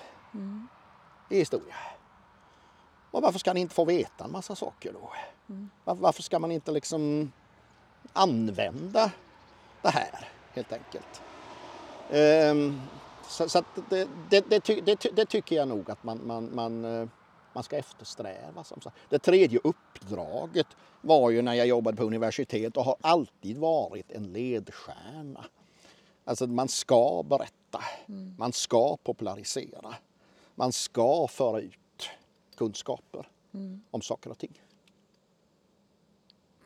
[1.30, 1.75] I historia.
[3.12, 5.12] Och varför ska ni inte få veta en massa saker då?
[5.84, 7.32] Var, varför ska man inte liksom
[8.13, 9.12] använda
[9.82, 11.21] det här helt enkelt.
[12.12, 12.82] Ehm,
[13.28, 16.86] så så det, det, det, det, ty- det tycker jag nog att man, man, man,
[16.86, 17.08] eh,
[17.54, 18.63] man ska eftersträva.
[18.63, 18.96] Som sagt.
[19.10, 20.68] Det tredje uppdraget
[21.02, 25.46] var ju när jag jobbade på universitet och har alltid varit en ledstjärna.
[26.26, 27.82] Alltså man ska berätta,
[28.38, 29.96] man ska popularisera,
[30.56, 32.10] man ska föra ut
[32.56, 33.30] kunskaper
[33.92, 34.62] om saker och ting.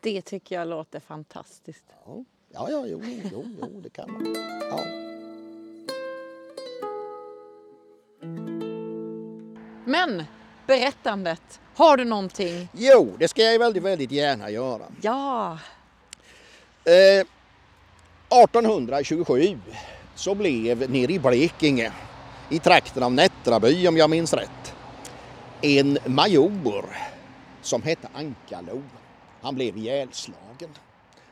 [0.02, 1.86] Det tycker jag låter fantastiskt.
[2.06, 4.36] Ja, ja, ja jo, jo, jo, det kan man.
[4.72, 5.01] Ja.
[9.92, 10.24] Men
[10.68, 12.70] berättandet, har du någonting?
[12.74, 14.84] Jo, det ska jag väldigt, väldigt gärna göra.
[15.02, 15.58] Ja,
[16.86, 17.26] Eh,
[18.44, 19.60] 1827
[20.16, 21.92] så blev nere i Blekinge,
[22.50, 24.74] i trakten av Nättraby om jag minns rätt,
[25.62, 26.86] en major
[27.62, 28.84] som hette Ankalo.
[29.42, 30.70] Han blev ihjälslagen.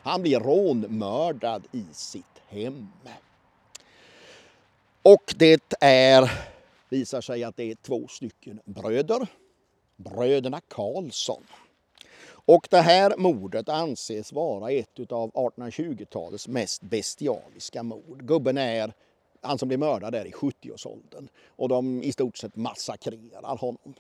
[0.04, 2.88] Han blev rånmördad i sitt hem.
[5.04, 6.32] Och det är,
[6.90, 9.28] visar sig att det är två stycken bröder,
[9.96, 11.44] bröderna Karlsson.
[12.50, 18.26] Och det här mordet anses vara ett av 1820-talets mest bestialiska mord.
[18.26, 18.94] Gubben är,
[19.42, 23.94] han som blir mördad är i 70-årsåldern och de i stort sett massakrerar honom.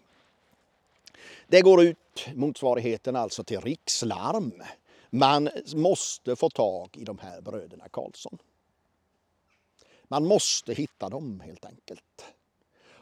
[1.48, 4.64] Det går ut motsvarigheten alltså till rikslarm.
[5.10, 8.38] Man måste få tag i de här bröderna Karlsson.
[10.08, 12.26] Man måste hitta dem helt enkelt.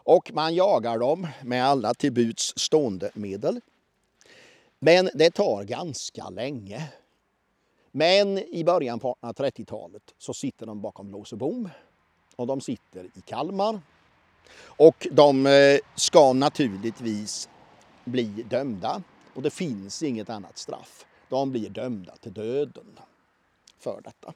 [0.08, 3.62] Och man jagar dem med alla till buds stående medel.
[4.80, 6.92] Men det tar ganska länge.
[7.92, 11.70] Men i början på 1830-talet så sitter de bakom lås och bom.
[12.36, 13.80] Och de sitter i Kalmar.
[14.62, 17.50] Och de eh, ska naturligtvis
[18.06, 19.04] bli dömda.
[19.34, 21.06] Och det finns inget annat straff.
[21.30, 23.00] De blir dömda till döden
[23.80, 24.34] för detta.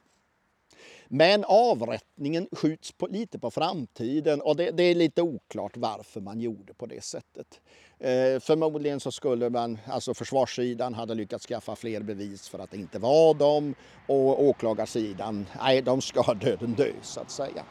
[1.14, 6.40] Men avrättningen skjuts på, lite på framtiden och det, det är lite oklart varför man
[6.40, 7.60] gjorde på det sättet.
[7.98, 12.76] Eh, förmodligen så skulle man, alltså försvarssidan hade lyckats skaffa fler bevis för att det
[12.76, 13.74] inte var dem
[14.06, 17.64] och åklagarsidan, nej de ska döden dö så att säga.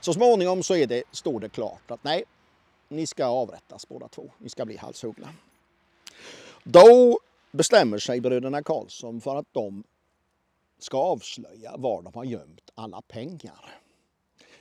[0.00, 2.24] Så småningom så är det, står det klart att nej,
[2.88, 5.28] ni ska avrättas båda två, ni ska bli halshuggna.
[6.64, 7.18] Då
[7.52, 9.84] bestämmer sig bröderna Karlsson för att de
[10.84, 13.80] ska avslöja var de har gömt alla pengar.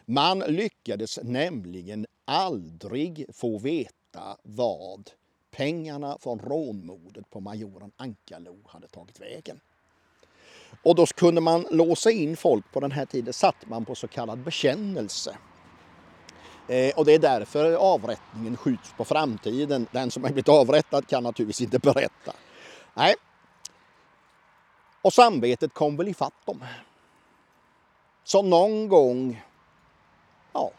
[0.05, 5.09] Man lyckades nämligen aldrig få veta vad
[5.51, 9.59] pengarna från rånmordet på majoren Ankalo hade tagit vägen.
[10.83, 14.07] Och då kunde man låsa in folk på den här tiden, satt man på så
[14.07, 15.37] kallad bekännelse.
[16.67, 19.87] Eh, och det är därför avrättningen skjuts på framtiden.
[19.91, 22.33] Den som har blivit avrättad kan naturligtvis inte berätta.
[22.93, 23.15] Nej,
[25.03, 26.65] och samvetet kom väl ifatt dem.
[28.23, 29.43] Så någon gång,
[30.53, 30.71] ja,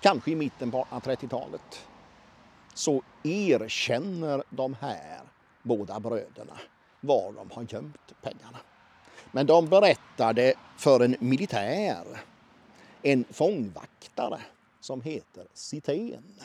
[0.00, 1.86] kanske i mitten på 1830-talet,
[2.74, 5.20] så erkänner de här
[5.62, 6.58] båda bröderna
[7.00, 8.58] var de har gömt pengarna.
[9.32, 12.04] Men de berättar det för en militär,
[13.02, 14.40] en fångvaktare
[14.80, 16.40] som heter Citén.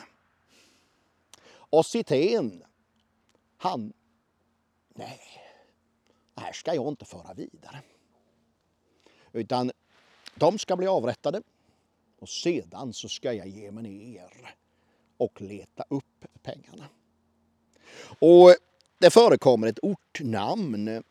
[1.50, 2.64] Och Citén,
[3.58, 3.92] han,
[4.94, 5.47] nej,
[6.38, 7.82] det här ska jag inte föra vidare.
[9.32, 9.72] Utan
[10.34, 11.42] de ska bli avrättade
[12.18, 14.56] och sedan så ska jag ge mig ner
[15.16, 16.88] och leta upp pengarna.
[18.18, 18.54] Och
[18.98, 21.02] det förekommer ett ortnamn,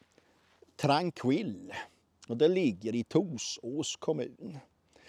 [0.76, 1.74] Tranquill,
[2.28, 4.60] och det ligger i Torsås kommun.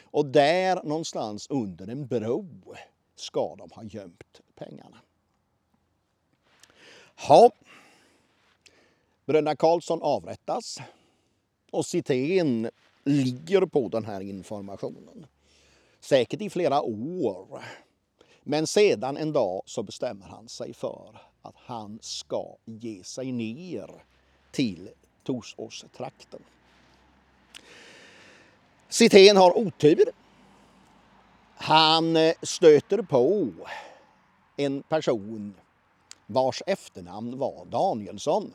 [0.02, 2.74] Och där någonstans under en bro
[3.16, 4.98] ska de ha gömt pengarna.
[7.28, 7.50] Ja,
[9.28, 10.78] Bröderna Karlsson avrättas
[11.70, 12.70] och Citén
[13.04, 15.26] ligger på den här informationen.
[16.00, 17.62] Säkert i flera år.
[18.42, 24.04] Men sedan en dag så bestämmer han sig för att han ska ge sig ner
[24.50, 24.90] till
[25.24, 26.42] Torsåstrakten.
[28.88, 30.04] Citén har otur.
[31.54, 33.50] Han eh, stöter på
[34.56, 35.54] en person
[36.26, 38.52] vars efternamn var Danielsson.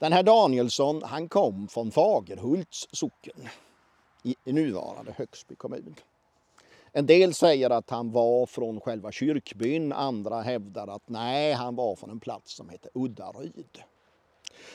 [0.00, 3.48] Den här Danielsson han kom från Fagerhults socken
[4.22, 5.94] i nuvarande Högsby kommun.
[6.92, 11.96] En del säger att han var från själva kyrkbyn, andra hävdar att nej, han var
[11.96, 13.82] från en plats som heter Uddaryd.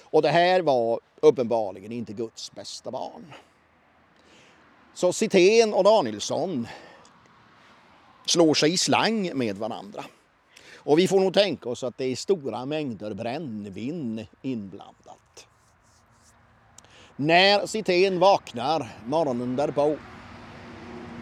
[0.01, 3.33] Och det här var uppenbarligen inte Guds bästa barn.
[4.93, 6.67] Så Citén och Danielsson
[8.25, 10.05] slår sig i slang med varandra.
[10.85, 15.47] Och vi får nog tänka oss att det är stora mängder brännvin inblandat.
[17.15, 19.97] När Citén vaknar morgonen därpå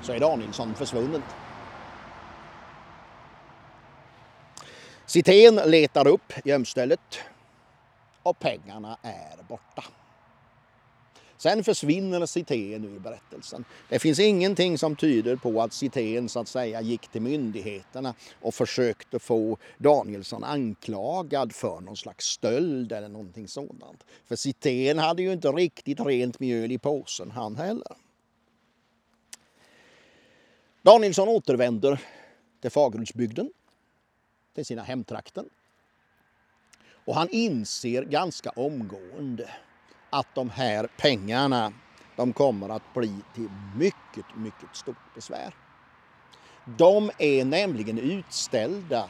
[0.01, 1.23] så är Danielsson försvunnen.
[5.05, 7.19] Citén letar upp gömstället
[8.23, 9.83] och pengarna är borta.
[11.43, 13.65] Sen försvinner Citén ur berättelsen.
[13.89, 18.53] Det finns ingenting som tyder på att Citén så att säga gick till myndigheterna och
[18.53, 24.03] försökte få Danielsson anklagad för någon slags stöld eller någonting sådant.
[24.25, 27.95] För Citén hade ju inte riktigt rent mjöl i påsen han heller.
[30.81, 32.01] Danielsson återvänder
[32.61, 33.51] till Fagerhultsbygden,
[34.55, 35.45] till sina hemtrakter.
[37.05, 39.49] Och han inser ganska omgående
[40.13, 41.73] att de här pengarna
[42.15, 45.55] de kommer att bli till mycket, mycket stort besvär.
[46.65, 49.09] De är nämligen utställda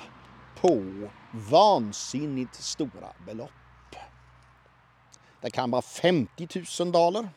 [0.61, 0.83] på
[1.31, 3.51] vansinnigt stora belopp.
[5.41, 6.47] Det kan vara 50
[6.79, 7.29] 000 dollar.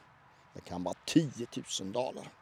[0.54, 1.46] Det kan vara 10
[1.80, 2.32] 000 dollar.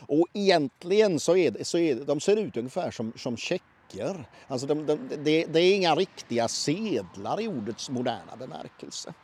[0.00, 4.28] Och egentligen så är det, så är det, de ser ut ungefär som, som checker.
[4.48, 9.14] Alltså de, de, de det är inga riktiga sedlar i ordets moderna bemärkelse.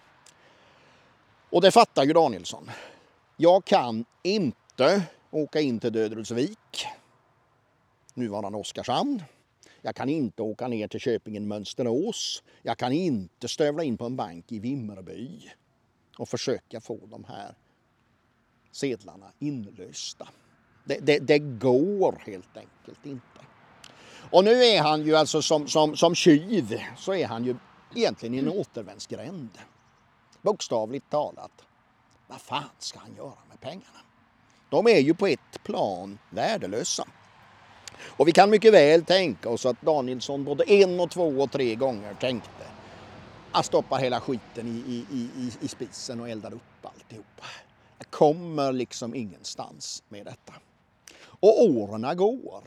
[1.51, 2.71] Och det fattar ju Danielsson.
[3.37, 6.87] Jag kan inte åka in till Döderulsvik,
[8.15, 9.23] nuvarande Oskarshamn.
[9.83, 12.43] Jag kan inte åka ner till Köpingen Mönsterås.
[12.63, 15.51] Jag kan inte stövla in på en bank i Vimmerby
[16.19, 17.55] och försöka få de här
[18.73, 20.29] sedlarna inlösta.
[20.85, 23.41] Det, det, det, går helt enkelt inte.
[24.31, 27.57] Och nu är han ju alltså som, som, som tjuv så är han ju
[27.95, 29.51] egentligen i en återvändsgränd.
[30.47, 31.51] Bokstavligt talat.
[32.27, 34.01] Vad fan ska han göra med pengarna?
[34.71, 37.05] De är ju på ett plan värdelösa.
[37.99, 41.75] Och vi kan mycket väl tänka oss att Danielsson både en och två och tre
[41.75, 42.67] gånger tänkte
[43.53, 47.45] att stoppa hela skiten i, i, i, i spisen och eldar upp alltihopa.
[47.99, 50.55] Jag kommer liksom ingenstans med detta.
[51.23, 52.63] Och åren går.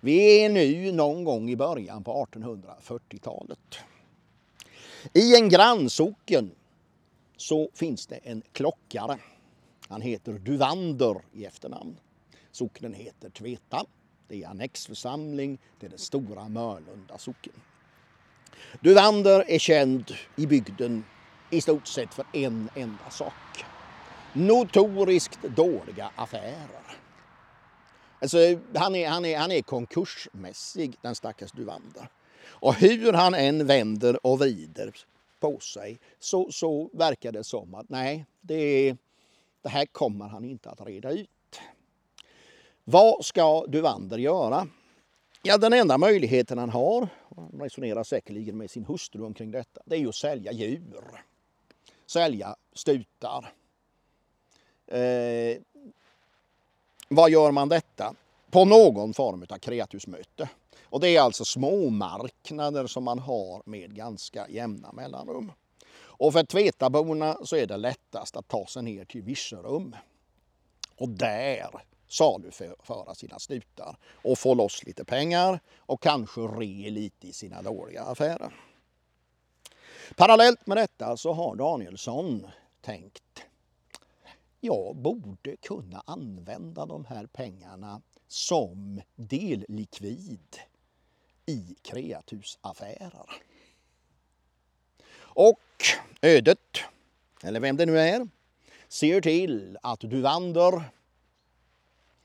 [0.00, 3.78] Vi är nu någon gång i början på 1840-talet.
[5.12, 6.50] I en grannsocken
[7.36, 9.18] så finns det en klockare.
[9.88, 11.96] Han heter Duvander i efternamn.
[12.50, 13.84] Socknen heter Tveta.
[14.28, 17.52] Det är annexförsamling till den stora Mörlunda socken.
[18.80, 21.04] Duvander är känd i bygden
[21.50, 23.64] i stort sett för en enda sak.
[24.32, 26.98] Notoriskt dåliga affärer.
[28.20, 28.38] Alltså,
[28.74, 32.08] han, är, han, är, han är konkursmässig, den stackars Duvander.
[32.42, 34.94] Och hur han än vänder och vrider
[35.40, 38.96] på sig så, så verkar det som att nej, det,
[39.62, 41.60] det här kommer han inte att reda ut.
[42.84, 44.68] Vad ska Duvander göra?
[45.42, 49.80] Ja, den enda möjligheten han har, och han resonerar säkerligen med sin hustru omkring detta,
[49.84, 51.24] det är ju att sälja djur.
[52.06, 53.52] Sälja stutar.
[54.86, 55.58] Eh,
[57.08, 58.14] vad gör man detta?
[58.50, 60.48] På någon form av kreatursmöte.
[60.90, 65.52] Och det är alltså småmarknader som man har med ganska jämna mellanrum.
[65.98, 69.96] Och för Tvetaborna så är det lättast att ta sig ner till Virserum
[70.96, 71.70] och där
[72.08, 78.02] saluföra sina snutar och få loss lite pengar och kanske re lite i sina dåliga
[78.02, 78.54] affärer.
[80.16, 82.46] Parallellt med detta så har Danielsson
[82.80, 83.46] tänkt
[84.60, 90.58] jag borde kunna använda de här pengarna som dellikvid
[91.50, 93.30] i kreatursaffärer.
[95.18, 95.60] Och
[96.22, 96.80] ödet,
[97.42, 98.28] eller vem det nu är,
[98.88, 100.82] ser till att Duvander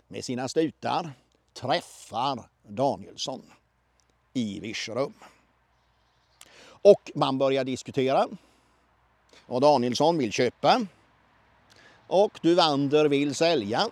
[0.07, 1.11] med sina stutar
[1.53, 3.51] träffar Danielsson
[4.34, 5.13] i Virserum.
[6.65, 8.28] Och man börjar diskutera.
[9.45, 10.86] Och Danielsson vill köpa.
[12.07, 13.89] Och Duvander vill sälja.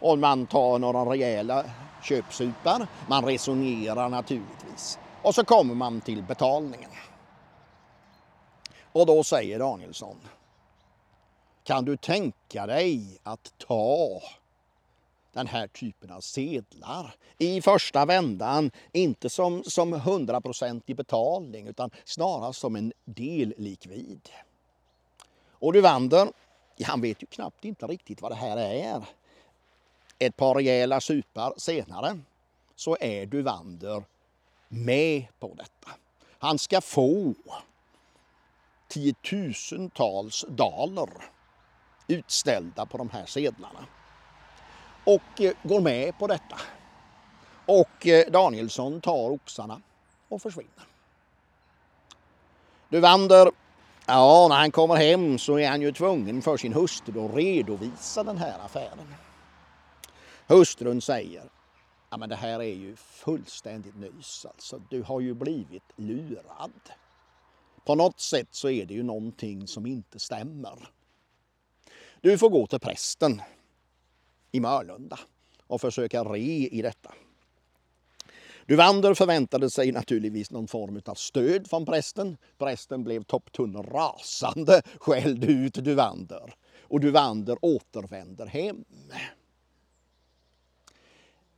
[0.00, 1.64] Och man tar några rejäla
[2.02, 2.86] köpsupar.
[3.08, 4.98] Man resonerar naturligtvis.
[5.22, 6.90] Och så kommer man till betalningen.
[8.92, 10.16] Och då säger Danielsson.
[11.64, 14.20] Kan du tänka dig att ta
[15.32, 17.14] den här typen av sedlar.
[17.38, 24.28] I första vändan inte som, som 100% betalning utan snarast som en dellikvid.
[25.50, 26.28] Och Duvander,
[26.84, 29.02] han vet ju knappt inte riktigt vad det här är.
[30.18, 32.18] Ett par rejäla supar senare
[32.76, 34.02] så är Duvander
[34.68, 35.90] med på detta.
[36.38, 37.34] Han ska få
[38.88, 41.08] tiotusentals daler
[42.06, 43.86] utställda på de här sedlarna.
[45.04, 46.60] Och eh, går med på detta.
[47.66, 49.80] Och eh, Danielsson tar oxarna
[50.28, 50.86] och försvinner.
[52.88, 53.50] Duvander,
[54.06, 58.24] ja när han kommer hem så är han ju tvungen för sin hustru att redovisa
[58.24, 59.14] den här affären.
[60.48, 61.50] Hustrun säger,
[62.10, 64.82] ja men det här är ju fullständigt nys alltså.
[64.90, 66.80] Du har ju blivit lurad.
[67.84, 70.88] På något sätt så är det ju någonting som inte stämmer.
[72.20, 73.42] Du får gå till prästen
[74.52, 75.18] i Mörlunda
[75.66, 77.14] och försöka re i detta.
[78.66, 82.36] Duvander förväntade sig naturligtvis någon form av stöd från prästen.
[82.58, 88.84] Prästen blev topptunn rasande, skällde ut Duvander och Duvander återvänder hem.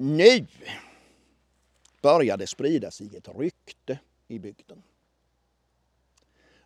[0.02, 0.46] Nu
[2.02, 3.98] började sprida sig ett rykte
[4.28, 4.82] i bygden.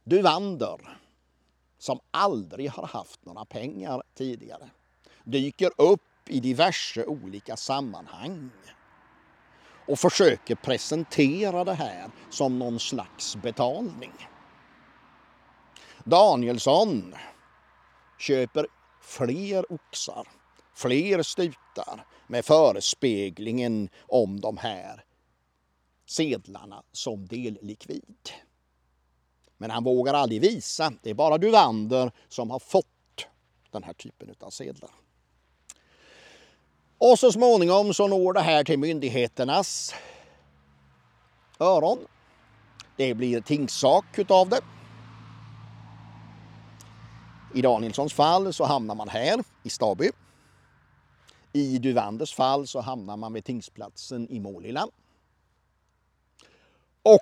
[0.05, 0.99] Duvander,
[1.79, 4.71] som aldrig har haft några pengar tidigare,
[5.25, 8.51] dyker upp i diverse olika sammanhang
[9.89, 14.13] och försöker presentera det här som någon slags betalning.
[16.05, 17.15] Danielsson
[18.19, 18.67] köper
[19.01, 20.29] fler oxar,
[20.75, 25.05] fler stutar med förespeglingen om de här
[26.07, 28.31] sedlarna som dellikvid.
[29.57, 30.93] Men han vågar aldrig visa.
[31.03, 33.27] Det är bara Duvander som har fått
[33.71, 34.91] den här typen av sedlar.
[36.99, 39.95] Och så småningom så når det här till myndigheternas
[41.59, 41.99] öron.
[42.97, 44.61] Det blir tingssak utav det.
[47.55, 50.11] I Danielssons fall så hamnar man här i Staby.
[51.57, 54.89] I Duvanders fall så hamnar man vid tingsplatsen i Målilla.
[57.03, 57.21] Och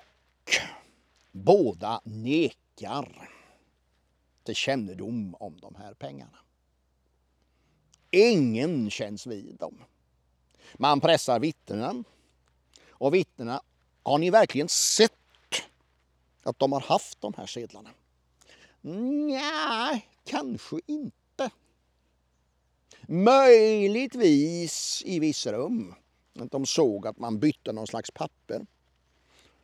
[1.31, 3.29] båda nekar
[4.43, 6.37] till kännedom om de här pengarna.
[8.11, 9.83] Ingen känns vid dem.
[10.73, 12.03] Man pressar vittnena.
[12.89, 13.61] Och vittnena,
[14.03, 15.11] har ni verkligen sett
[16.43, 17.89] att de har haft de här sedlarna?
[18.81, 21.22] Nej, kanske inte.
[23.07, 25.95] Möjligtvis i vissa rum.
[26.39, 28.65] Att de såg att man bytte någon slags papper.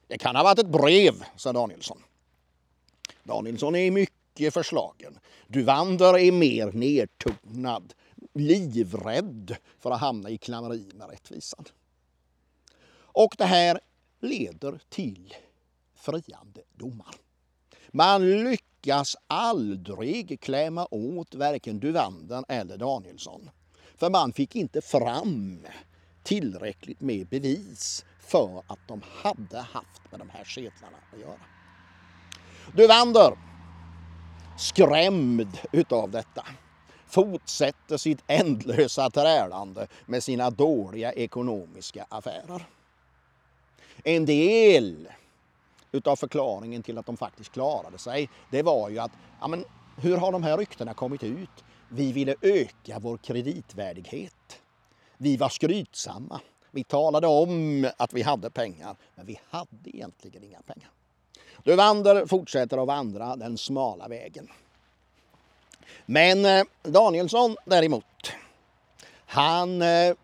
[0.08, 2.04] Det kan ha varit ett brev, sa Danielsson.
[3.24, 5.20] Danielsson är mycket förslagen.
[5.48, 7.94] Duvander är mer nedtonad
[8.34, 11.66] livrädd för att hamna i klammeri med rättvisan.
[12.92, 13.80] Och det här
[14.20, 15.36] leder till
[15.96, 17.16] friande domar.
[17.92, 23.50] Man lyckas lyckas aldrig klämma åt varken Duvander eller Danielsson.
[23.98, 25.68] För man fick inte fram
[26.24, 31.40] tillräckligt med bevis för att de hade haft med de här sedlarna att göra.
[32.76, 33.34] Duvander,
[34.58, 36.46] skrämd utav detta,
[37.08, 42.66] fortsätter sitt ändlösa trälande med sina dåliga ekonomiska affärer.
[44.04, 45.08] En del
[45.92, 49.12] utav förklaringen till att de faktiskt klarade sig, det var ju att,
[49.42, 49.66] ja men
[49.98, 51.64] hur har de här ryktena kommit ut?
[51.90, 54.62] Vi ville öka vår kreditvärdighet.
[55.18, 56.40] Vi var skrytsamma.
[56.72, 60.90] Vi talade om att vi hade pengar, men vi hade egentligen inga pengar.
[61.64, 64.48] Duvander fortsätter att vandra den smala vägen.
[66.06, 68.32] Men eh, Danielsson däremot,
[69.26, 70.16] han eh,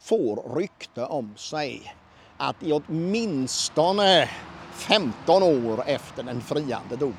[0.00, 1.94] får rykte om sig
[2.36, 4.30] att i åtminstone
[4.76, 7.16] 15 år efter den friande domen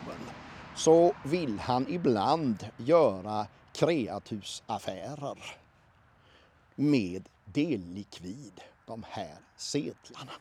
[0.75, 5.37] så vill han ibland göra kreatusaffärer
[6.75, 10.31] med dellikvid, de här sedlarna.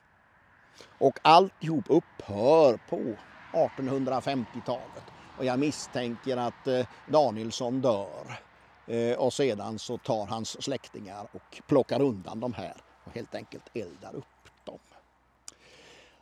[0.98, 3.16] Och alltihop upphör på
[3.52, 5.04] 1850-talet
[5.38, 8.38] och jag misstänker att eh, Danielsson dör.
[8.86, 13.70] Eh, och sedan så tar hans släktingar och plockar undan de här och helt enkelt
[13.74, 14.35] eldar upp.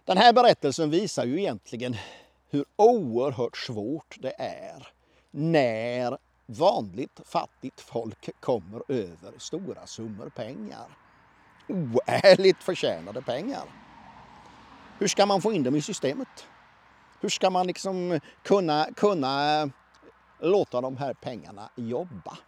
[0.07, 1.97] Den här berättelsen visar ju egentligen
[2.51, 4.89] hur oerhört svårt det är
[5.31, 10.99] när vanligt fattigt folk kommer över stora summor pengar.
[11.69, 13.63] Oärligt förtjänade pengar.
[14.99, 16.47] Hur ska man få in dem i systemet?
[17.21, 19.71] Hur ska man liksom kunna, kunna
[20.41, 22.39] låta de här pengarna jobba?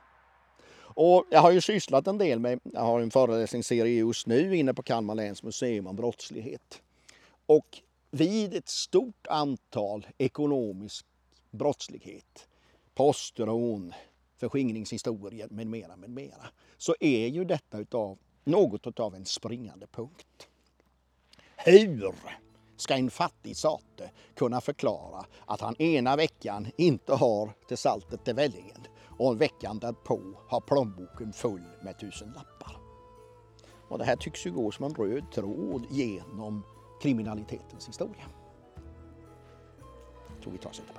[0.78, 4.74] Och jag har ju sysslat en del med, jag har en föreläsningsserie just nu inne
[4.74, 6.82] på Kalmar läns museum om brottslighet.
[7.46, 11.06] Och vid ett stort antal ekonomisk
[11.50, 12.48] brottslighet,
[12.94, 13.94] postrån,
[14.36, 20.48] förskingringshistorier med mera, med mera, så är ju detta utav något av en springande punkt.
[21.56, 22.14] Hur
[22.76, 28.34] ska en fattig sate kunna förklara att han ena veckan inte har till saltet till
[28.34, 28.86] vällingen
[29.18, 32.76] och veckan därpå har plånboken full med tusen lappar.
[33.88, 36.62] Och det här tycks ju gå som en röd tråd genom
[37.02, 38.24] kriminalitetens historia.
[40.34, 40.96] Jag tror vi tar oss ett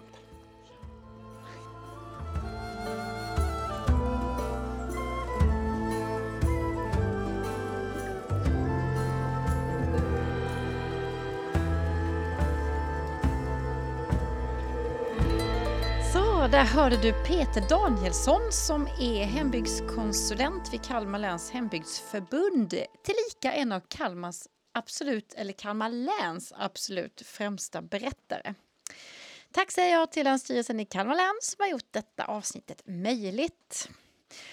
[16.51, 22.69] där hörde du Peter Danielsson som är hembygdskonsulent vid Kalmar läns hembygdsförbund.
[23.03, 24.47] Tillika en av Kalmars
[24.77, 28.53] absolut, eller Kalmar läns absolut främsta berättare.
[29.51, 33.89] Tack säger jag till Länsstyrelsen i Kalmar län som har gjort detta avsnittet möjligt.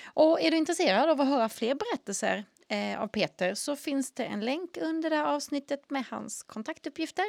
[0.05, 4.25] Och är du intresserad av att höra fler berättelser eh, av Peter så finns det
[4.25, 7.25] en länk under det här avsnittet med hans kontaktuppgifter.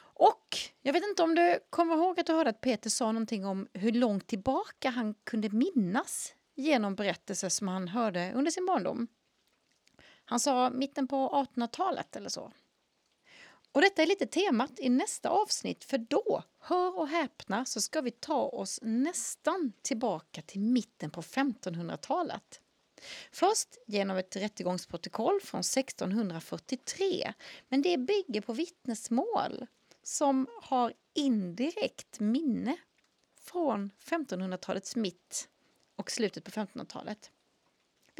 [0.00, 3.46] Och jag vet inte om du kommer ihåg att du hörde att Peter sa någonting
[3.46, 9.08] om hur långt tillbaka han kunde minnas genom berättelser som han hörde under sin barndom.
[10.30, 12.52] Han sa mitten på 1800-talet eller så.
[13.72, 18.00] Och detta är lite temat i nästa avsnitt för då, hör och häpna, så ska
[18.00, 22.60] vi ta oss nästan tillbaka till mitten på 1500-talet.
[23.32, 27.32] Först genom ett rättegångsprotokoll från 1643,
[27.68, 29.66] men det bygger på vittnesmål
[30.02, 32.76] som har indirekt minne
[33.40, 35.48] från 1500-talets mitt
[35.96, 37.30] och slutet på 1500-talet.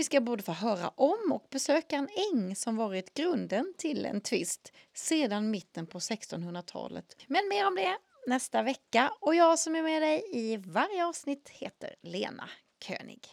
[0.00, 4.20] Vi ska både få höra om och besöka en äng som varit grunden till en
[4.20, 7.16] tvist sedan mitten på 1600-talet.
[7.26, 7.96] Men mer om det
[8.26, 12.48] nästa vecka och jag som är med dig i varje avsnitt heter Lena
[12.86, 13.28] König.